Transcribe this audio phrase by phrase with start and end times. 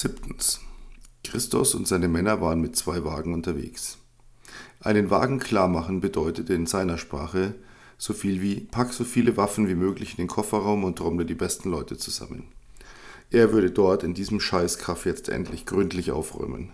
[0.00, 0.60] Siebtens.
[1.24, 3.98] Christus und seine Männer waren mit zwei Wagen unterwegs.
[4.80, 7.54] Einen Wagen klar machen bedeutete in seiner Sprache
[7.98, 11.34] so viel wie pack so viele Waffen wie möglich in den Kofferraum und trommle die
[11.34, 12.44] besten Leute zusammen.
[13.30, 16.70] Er würde dort in diesem Scheißkaff jetzt endlich gründlich aufräumen.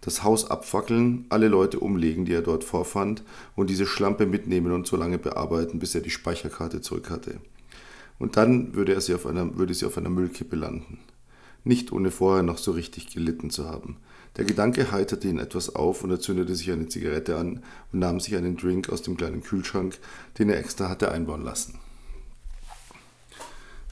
[0.00, 3.22] Das Haus abfackeln, alle Leute umlegen, die er dort vorfand,
[3.54, 7.38] und diese Schlampe mitnehmen und so lange bearbeiten, bis er die Speicherkarte zurück hatte.
[8.18, 10.98] Und dann würde, er sie auf einer, würde sie auf einer Müllkippe landen
[11.64, 13.96] nicht ohne vorher noch so richtig gelitten zu haben.
[14.36, 17.62] Der Gedanke heiterte ihn etwas auf und er zündete sich eine Zigarette an
[17.92, 19.98] und nahm sich einen Drink aus dem kleinen Kühlschrank,
[20.38, 21.78] den er extra hatte einbauen lassen.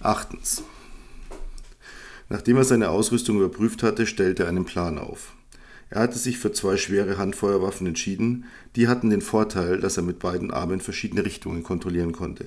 [0.00, 0.64] Achtens.
[2.28, 5.34] Nachdem er seine Ausrüstung überprüft hatte, stellte er einen Plan auf.
[5.90, 10.18] Er hatte sich für zwei schwere Handfeuerwaffen entschieden, die hatten den Vorteil, dass er mit
[10.18, 12.46] beiden Armen verschiedene Richtungen kontrollieren konnte.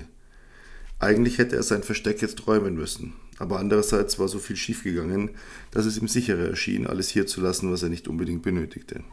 [0.99, 5.31] Eigentlich hätte er sein Versteck jetzt räumen müssen, aber andererseits war so viel schiefgegangen,
[5.71, 9.04] dass es ihm sicherer erschien, alles hier zu lassen, was er nicht unbedingt benötigte.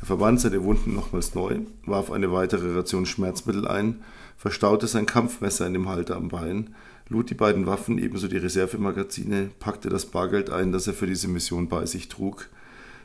[0.00, 4.02] Er verband seine Wunden nochmals neu, warf eine weitere Ration Schmerzmittel ein,
[4.36, 6.74] verstaute sein Kampfmesser in dem Halter am Bein,
[7.08, 11.28] lud die beiden Waffen ebenso die Reservemagazine, packte das Bargeld ein, das er für diese
[11.28, 12.48] Mission bei sich trug.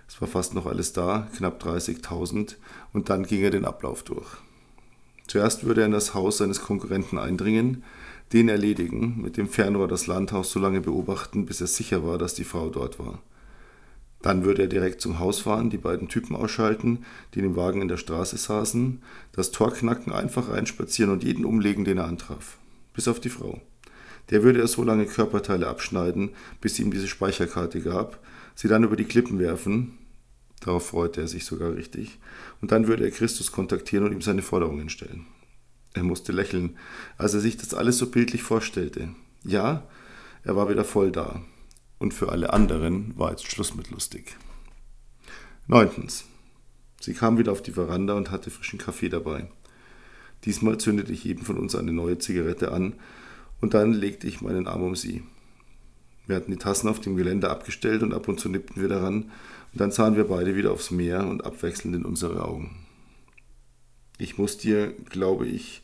[0.08, 2.56] Es war fast noch alles da, knapp 30.000,
[2.94, 4.38] und dann ging er den Ablauf durch.
[5.28, 7.84] Zuerst würde er in das Haus seines Konkurrenten eindringen,
[8.34, 12.34] den erledigen, mit dem Fernrohr das Landhaus so lange beobachten, bis er sicher war, dass
[12.34, 13.22] die Frau dort war.
[14.22, 17.82] Dann würde er direkt zum Haus fahren, die beiden Typen ausschalten, die in dem Wagen
[17.82, 22.58] in der Straße saßen, das Tor knacken, einfach reinspazieren und jeden umlegen, den er antraf.
[22.94, 23.62] Bis auf die Frau.
[24.30, 28.20] Der würde er so lange Körperteile abschneiden, bis sie ihm diese Speicherkarte gab,
[28.56, 29.98] sie dann über die Klippen werfen,
[30.60, 32.20] darauf freute er sich sogar richtig,
[32.62, 35.26] und dann würde er Christus kontaktieren und ihm seine Forderungen stellen.
[35.94, 36.78] Er musste lächeln,
[37.18, 39.10] als er sich das alles so bildlich vorstellte.
[39.44, 39.88] Ja,
[40.44, 41.42] er war wieder voll da.
[42.00, 44.38] Und für alle anderen war jetzt Schluss mit lustig.
[45.66, 46.26] Neuntens.
[47.02, 49.50] Sie kam wieder auf die Veranda und hatte frischen Kaffee dabei.
[50.46, 52.94] Diesmal zündete ich jedem von uns eine neue Zigarette an
[53.60, 55.24] und dann legte ich meinen Arm um sie.
[56.28, 59.32] Wir hatten die Tassen auf dem Geländer abgestellt und ab und zu nippten wir daran
[59.72, 62.86] und dann sahen wir beide wieder aufs Meer und abwechselnd in unsere Augen.
[64.18, 65.84] Ich muss dir, glaube ich,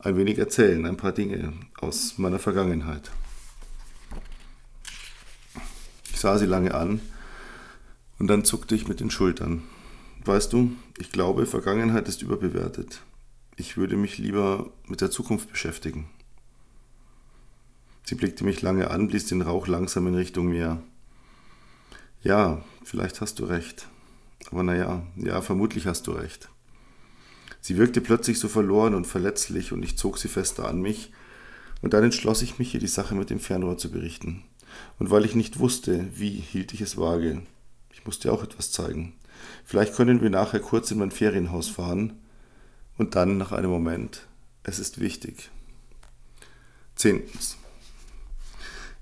[0.00, 3.10] ein wenig erzählen, ein paar Dinge aus meiner Vergangenheit.
[6.10, 7.00] Ich sah sie lange an
[8.18, 9.62] und dann zuckte ich mit den Schultern.
[10.24, 13.02] Weißt du, ich glaube, Vergangenheit ist überbewertet.
[13.56, 16.08] Ich würde mich lieber mit der Zukunft beschäftigen.
[18.08, 20.82] Sie blickte mich lange an, blies den Rauch langsam in Richtung Meer.
[22.22, 23.86] Ja, vielleicht hast du recht.
[24.50, 26.48] Aber naja, ja, vermutlich hast du recht.
[27.60, 31.12] Sie wirkte plötzlich so verloren und verletzlich und ich zog sie fester an mich,
[31.82, 34.42] und dann entschloss ich mich, ihr die Sache mit dem Fernrohr zu berichten.
[34.98, 37.42] Und weil ich nicht wusste, wie, hielt ich es vage.
[37.92, 39.12] Ich musste auch etwas zeigen.
[39.66, 42.18] Vielleicht können wir nachher kurz in mein Ferienhaus fahren.
[42.96, 44.26] Und dann, nach einem Moment,
[44.62, 45.50] es ist wichtig.
[46.96, 47.57] Zehntens.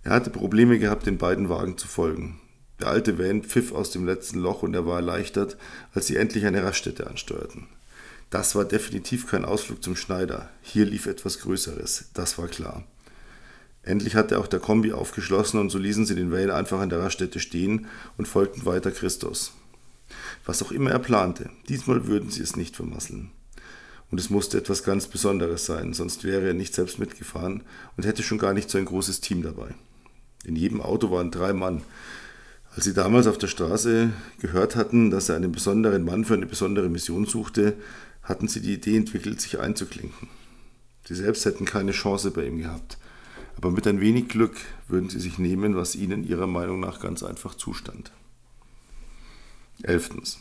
[0.07, 2.39] Er hatte Probleme gehabt, den beiden Wagen zu folgen.
[2.79, 5.57] Der alte Van pfiff aus dem letzten Loch und er war erleichtert,
[5.95, 7.67] als sie endlich eine Raststätte ansteuerten.
[8.31, 10.49] Das war definitiv kein Ausflug zum Schneider.
[10.63, 12.85] Hier lief etwas Größeres, das war klar.
[13.83, 17.01] Endlich hatte auch der Kombi aufgeschlossen und so ließen sie den Van einfach an der
[17.01, 19.55] Raststätte stehen und folgten weiter Christus.
[20.45, 23.33] Was auch immer er plante, diesmal würden sie es nicht vermasseln.
[24.13, 27.65] Und es musste etwas ganz Besonderes sein, sonst wäre er nicht selbst mitgefahren
[27.97, 29.75] und hätte schon gar nicht so ein großes Team dabei.
[30.47, 31.83] In jedem Auto waren drei Mann.
[32.77, 36.47] Als sie damals auf der Straße gehört hatten, dass er einen besonderen Mann für eine
[36.47, 37.75] besondere Mission suchte,
[38.23, 40.29] hatten sie die Idee entwickelt, sich einzuklinken.
[41.05, 42.97] Sie selbst hätten keine Chance bei ihm gehabt.
[43.57, 47.25] Aber mit ein wenig Glück würden sie sich nehmen, was ihnen ihrer Meinung nach ganz
[47.25, 48.13] einfach zustand.
[49.83, 50.39] Elftens.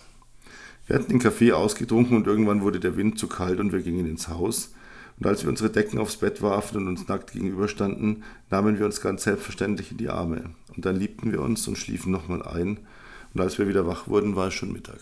[0.86, 4.06] Wir hatten den Kaffee ausgetrunken und irgendwann wurde der Wind zu kalt und wir gingen
[4.06, 4.72] ins Haus.
[5.20, 9.00] Und als wir unsere Decken aufs Bett warfen und uns nackt gegenüberstanden, nahmen wir uns
[9.00, 10.50] ganz selbstverständlich in die Arme.
[10.76, 12.80] Und dann liebten wir uns und schliefen nochmal ein.
[13.34, 15.00] Und als wir wieder wach wurden, war es schon Mittag.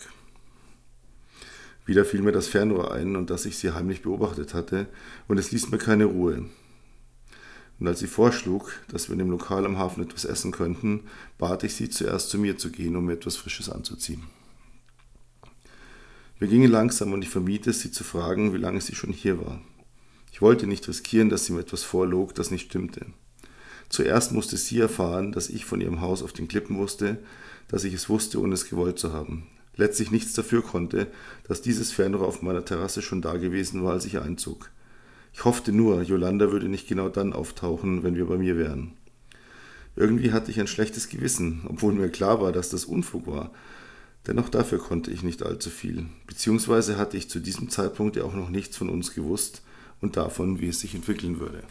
[1.85, 4.87] Wieder fiel mir das Fernrohr ein und dass ich sie heimlich beobachtet hatte,
[5.27, 6.45] und es ließ mir keine Ruhe.
[7.79, 11.01] Und als sie vorschlug, dass wir in dem Lokal am Hafen etwas essen könnten,
[11.37, 14.23] bat ich sie zuerst zu mir zu gehen, um mir etwas Frisches anzuziehen.
[16.39, 19.45] Wir gingen langsam und ich vermied es, sie zu fragen, wie lange sie schon hier
[19.45, 19.59] war.
[20.33, 23.05] Ich wollte nicht riskieren, dass sie mir etwas vorlog, das nicht stimmte.
[23.87, 27.19] Zuerst musste sie erfahren, dass ich von ihrem Haus auf den Klippen wusste,
[27.67, 29.45] dass ich es wusste, ohne es gewollt zu haben,
[29.75, 31.05] letztlich nichts dafür konnte,
[31.47, 34.71] dass dieses Fernrohr auf meiner Terrasse schon da gewesen war, als ich einzog.
[35.33, 38.93] Ich hoffte nur, Yolanda würde nicht genau dann auftauchen, wenn wir bei mir wären.
[39.95, 43.51] Irgendwie hatte ich ein schlechtes Gewissen, obwohl mir klar war, dass das Unfug war.
[44.25, 48.33] Dennoch dafür konnte ich nicht allzu viel, beziehungsweise hatte ich zu diesem Zeitpunkt ja auch
[48.33, 49.61] noch nichts von uns gewusst
[50.03, 51.63] und davon, wie es sich entwickeln würde.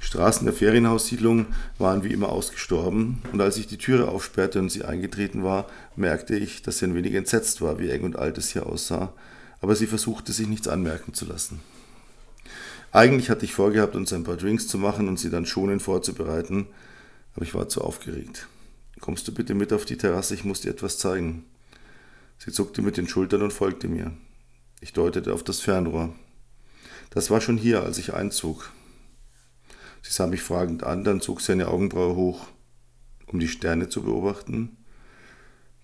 [0.00, 1.46] Die Straßen der Ferienhaussiedlung
[1.78, 6.36] waren wie immer ausgestorben, und als ich die Türe aufsperrte und sie eingetreten war, merkte
[6.36, 9.12] ich, dass sie ein wenig entsetzt war, wie eng und alt es hier aussah,
[9.60, 11.60] aber sie versuchte sich nichts anmerken zu lassen.
[12.90, 16.66] Eigentlich hatte ich vorgehabt, uns ein paar Drinks zu machen und sie dann schonend vorzubereiten,
[17.36, 18.48] aber ich war zu aufgeregt.
[18.98, 21.44] Kommst du bitte mit auf die Terrasse, ich muss dir etwas zeigen.
[22.38, 24.12] Sie zuckte mit den Schultern und folgte mir.
[24.82, 26.14] Ich deutete auf das Fernrohr.
[27.10, 28.72] Das war schon hier, als ich einzog.
[30.02, 32.46] Sie sah mich fragend an, dann zog sie eine Augenbraue hoch.
[33.26, 34.78] Um die Sterne zu beobachten?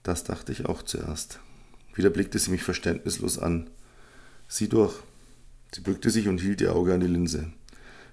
[0.02, 1.40] Das dachte ich auch zuerst.
[1.94, 3.68] Wieder blickte sie mich verständnislos an.
[4.48, 4.94] Sieh durch.
[5.74, 7.52] Sie bückte sich und hielt ihr Auge an die Linse.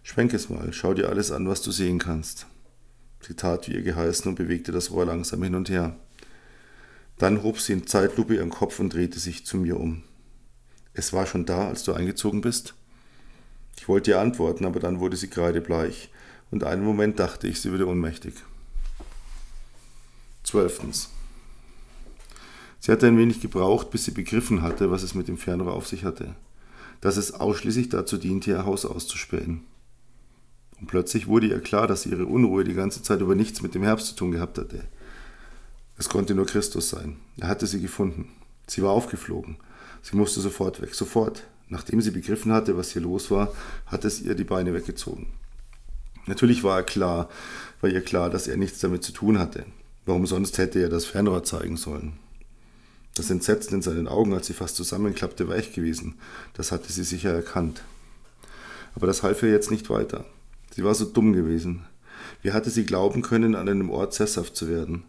[0.04, 2.48] Schwenk es mal, schau dir alles an, was du sehen kannst.
[3.22, 5.96] Sie tat wie ihr geheißen und bewegte das Rohr langsam hin und her.
[7.18, 10.04] Dann hob sie in Zeitlupe ihren Kopf und drehte sich zu mir um.
[10.94, 12.76] Es war schon da, als du eingezogen bist?
[13.78, 16.10] Ich wollte ihr antworten, aber dann wurde sie kreidebleich,
[16.52, 18.36] und einen Moment dachte ich, sie würde ohnmächtig.
[20.44, 21.10] Zwölftens.
[22.80, 25.88] Sie hatte ein wenig gebraucht, bis sie begriffen hatte, was es mit dem Fernrohr auf
[25.88, 26.36] sich hatte
[27.04, 29.66] dass es ausschließlich dazu diente, ihr Haus auszuspähen.
[30.80, 33.84] Und plötzlich wurde ihr klar, dass ihre Unruhe die ganze Zeit über nichts mit dem
[33.84, 34.86] Herbst zu tun gehabt hatte.
[35.98, 37.18] Es konnte nur Christus sein.
[37.42, 38.30] Er hatte sie gefunden.
[38.68, 39.58] Sie war aufgeflogen.
[40.04, 40.94] Sie musste sofort weg.
[40.94, 41.44] Sofort.
[41.70, 43.52] Nachdem sie begriffen hatte, was hier los war,
[43.88, 45.28] hat es ihr die Beine weggezogen.
[46.28, 47.30] Natürlich war er klar,
[47.82, 49.66] war ihr klar, dass er nichts damit zu tun hatte.
[50.06, 52.14] Warum sonst hätte er das Fernrohr zeigen sollen?
[53.16, 56.16] Das Entsetzen in seinen Augen, als sie fast zusammenklappte, weich gewesen.
[56.54, 57.82] Das hatte sie sicher erkannt.
[58.96, 60.26] Aber das half ihr jetzt nicht weiter.
[60.76, 61.86] Sie war so dumm gewesen.
[62.42, 65.04] Wie hatte sie glauben können, an einem Ort sesshaft zu werden?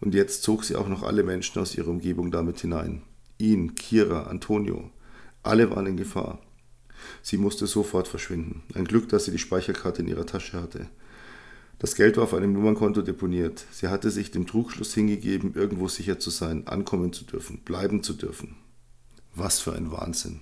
[0.00, 3.02] Und jetzt zog sie auch noch alle Menschen aus ihrer Umgebung damit hinein.
[3.40, 4.90] Ihn, Kira, Antonio.
[5.42, 6.38] Alle waren in Gefahr.
[7.22, 8.62] Sie musste sofort verschwinden.
[8.74, 10.88] Ein Glück, dass sie die Speicherkarte in ihrer Tasche hatte.
[11.78, 13.64] Das Geld war auf einem Nummernkonto deponiert.
[13.72, 18.12] Sie hatte sich dem Trugschluss hingegeben, irgendwo sicher zu sein, ankommen zu dürfen, bleiben zu
[18.12, 18.56] dürfen.
[19.34, 20.40] Was für ein Wahnsinn.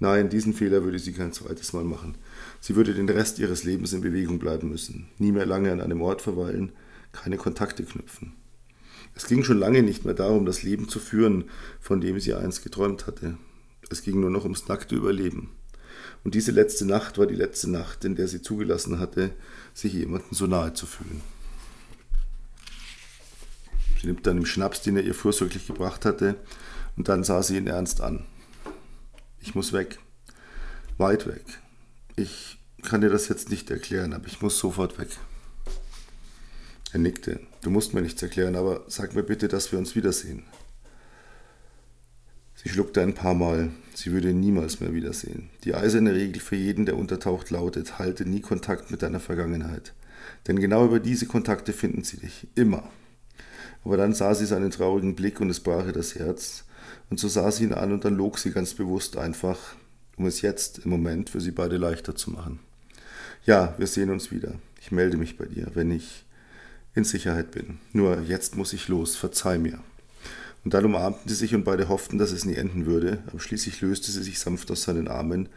[0.00, 2.16] Nein, diesen Fehler würde sie kein zweites Mal machen.
[2.60, 6.00] Sie würde den Rest ihres Lebens in Bewegung bleiben müssen, nie mehr lange an einem
[6.00, 6.72] Ort verweilen,
[7.12, 8.32] keine Kontakte knüpfen.
[9.18, 11.50] Es ging schon lange nicht mehr darum, das Leben zu führen,
[11.80, 13.36] von dem sie einst geträumt hatte.
[13.90, 15.50] Es ging nur noch ums nackte Überleben.
[16.22, 19.34] Und diese letzte Nacht war die letzte Nacht, in der sie zugelassen hatte,
[19.74, 21.20] sich jemandem so nahe zu fühlen.
[24.00, 26.36] Sie nimmt dann den Schnaps, den er ihr vorsorglich gebracht hatte,
[26.96, 28.24] und dann sah sie ihn ernst an.
[29.40, 29.98] Ich muss weg.
[30.96, 31.44] Weit weg.
[32.14, 35.08] Ich kann dir das jetzt nicht erklären, aber ich muss sofort weg.
[36.92, 37.40] Er nickte.
[37.62, 40.44] Du musst mir nichts erklären, aber sag mir bitte, dass wir uns wiedersehen.
[42.54, 43.70] Sie schluckte ein paar Mal.
[43.94, 45.50] Sie würde ihn niemals mehr wiedersehen.
[45.64, 49.94] Die eiserne Regel für jeden, der untertaucht, lautet: Halte nie Kontakt mit deiner Vergangenheit.
[50.46, 52.48] Denn genau über diese Kontakte finden sie dich.
[52.54, 52.90] Immer.
[53.84, 56.64] Aber dann sah sie seinen traurigen Blick und es brach ihr das Herz.
[57.10, 59.58] Und so sah sie ihn an und dann log sie ganz bewusst einfach,
[60.16, 62.60] um es jetzt im Moment für sie beide leichter zu machen.
[63.46, 64.54] Ja, wir sehen uns wieder.
[64.80, 66.24] Ich melde mich bei dir, wenn ich
[66.98, 67.78] in Sicherheit bin.
[67.92, 69.16] Nur jetzt muss ich los.
[69.16, 69.78] Verzeih mir.
[70.64, 73.80] Und dann umarmten sie sich und beide hofften, dass es nie enden würde, aber schließlich
[73.80, 75.48] löste sie sich sanft aus seinen Armen,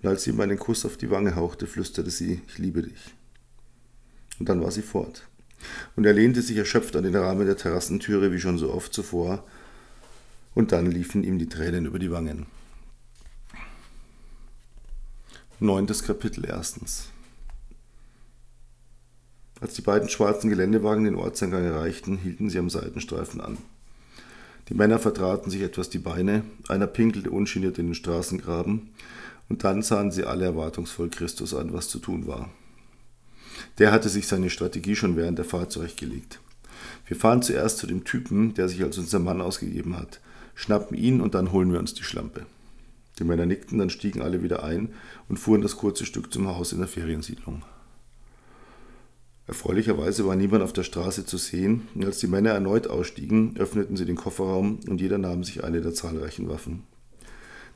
[0.00, 3.14] und als sie ihm einen Kuss auf die Wange hauchte, flüsterte sie, ich liebe dich.
[4.38, 5.26] Und dann war sie fort.
[5.96, 9.44] Und er lehnte sich erschöpft an den Rahmen der Terrassentüre wie schon so oft zuvor,
[10.54, 12.46] und dann liefen ihm die Tränen über die Wangen.
[15.58, 17.08] Neuntes Kapitel erstens.
[19.64, 23.56] Als die beiden schwarzen Geländewagen den Ortseingang erreichten, hielten sie am Seitenstreifen an.
[24.68, 28.90] Die Männer vertraten sich etwas die Beine, einer pinkelte ungeniert in den Straßengraben,
[29.48, 32.50] und dann sahen sie alle erwartungsvoll Christus an, was zu tun war.
[33.78, 36.40] Der hatte sich seine Strategie schon während der Fahrt zurechtgelegt.
[37.06, 40.20] Wir fahren zuerst zu dem Typen, der sich als unser Mann ausgegeben hat,
[40.54, 42.44] schnappen ihn und dann holen wir uns die Schlampe.
[43.18, 44.90] Die Männer nickten, dann stiegen alle wieder ein
[45.30, 47.64] und fuhren das kurze Stück zum Haus in der Feriensiedlung.
[49.46, 53.96] Erfreulicherweise war niemand auf der Straße zu sehen, und als die Männer erneut ausstiegen, öffneten
[53.96, 56.84] sie den Kofferraum und jeder nahm sich eine der zahlreichen Waffen.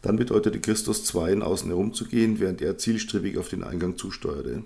[0.00, 4.62] Dann bedeutete Christus zweien, außen herumzugehen, während er zielstrebig auf den Eingang zusteuerte.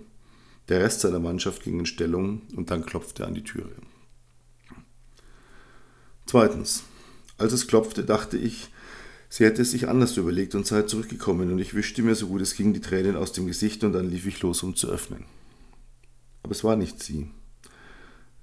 [0.68, 3.72] Der Rest seiner Mannschaft ging in Stellung und dann klopfte er an die Türe.
[6.26, 6.84] Zweitens.
[7.38, 8.70] Als es klopfte, dachte ich,
[9.28, 12.42] Sie hätte es sich anders überlegt und sei zurückgekommen und ich wischte mir so gut
[12.42, 15.24] es ging die Tränen aus dem Gesicht und dann lief ich los, um zu öffnen.
[16.52, 17.30] Aber es war nicht sie.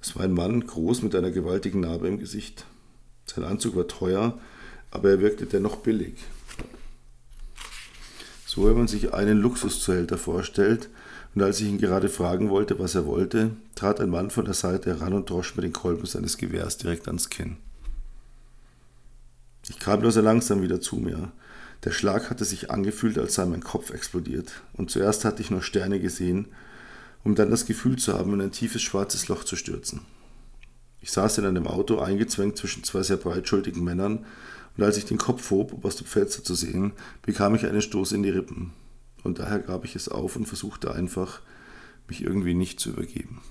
[0.01, 2.65] Es war ein Mann, groß mit einer gewaltigen Narbe im Gesicht.
[3.27, 4.39] Sein Anzug war teuer,
[4.89, 6.15] aber er wirkte dennoch billig.
[8.47, 10.89] So wie man sich einen Luxuszuhälter vorstellt,
[11.35, 14.55] und als ich ihn gerade fragen wollte, was er wollte, trat ein Mann von der
[14.55, 17.57] Seite heran und drosch mir den Kolben seines Gewehrs direkt ans Kinn.
[19.69, 21.31] Ich kam nur sehr langsam wieder zu mir.
[21.83, 25.61] Der Schlag hatte sich angefühlt, als sei mein Kopf explodiert, und zuerst hatte ich nur
[25.61, 26.47] Sterne gesehen,
[27.23, 30.01] um dann das Gefühl zu haben, in ein tiefes schwarzes Loch zu stürzen.
[31.01, 34.25] Ich saß in einem Auto, eingezwängt zwischen zwei sehr breitschultigen Männern,
[34.77, 37.81] und als ich den Kopf hob, um aus dem Fenster zu sehen, bekam ich einen
[37.81, 38.71] Stoß in die Rippen.
[39.23, 41.41] Und daher gab ich es auf und versuchte einfach,
[42.07, 43.41] mich irgendwie nicht zu übergeben.